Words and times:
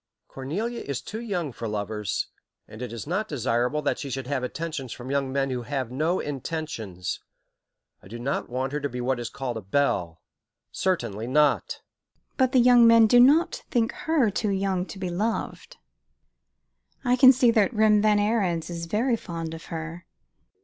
Cornelia 0.27 0.79
is 0.81 0.99
too 0.99 1.19
young 1.21 1.51
for 1.51 1.67
lovers, 1.67 2.25
and 2.67 2.81
it 2.81 2.91
is 2.91 3.05
not 3.05 3.27
desirable 3.27 3.83
that 3.83 3.99
she 3.99 4.09
should 4.09 4.25
have 4.25 4.41
attentions 4.43 4.91
from 4.91 5.11
young 5.11 5.31
men 5.31 5.51
who 5.51 5.61
have 5.61 5.91
no 5.91 6.19
intentions. 6.19 7.19
I 8.01 8.07
do 8.07 8.17
not 8.17 8.49
want 8.49 8.73
her 8.73 8.79
to 8.79 8.89
be 8.89 8.99
what 8.99 9.19
is 9.19 9.29
called 9.29 9.57
a 9.57 9.61
belle. 9.61 10.19
Certainly 10.71 11.27
not." 11.27 11.81
"But 12.35 12.51
the 12.51 12.59
young 12.59 12.87
men 12.87 13.05
do 13.05 13.19
not 13.19 13.61
think 13.69 13.91
her 13.91 14.31
too 14.31 14.49
young 14.49 14.87
to 14.87 14.97
be 14.97 15.11
loved. 15.11 15.77
I 17.05 17.15
can 17.15 17.31
see 17.31 17.51
that 17.51 17.71
Rem 17.71 18.01
Van 18.01 18.17
Ariens 18.17 18.71
is 18.71 18.87
very 18.87 19.15
fond 19.15 19.53
of 19.53 19.65
her." 19.65 20.07